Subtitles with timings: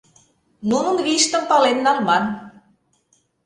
[0.69, 2.23] Нунын вийыштым пален налман.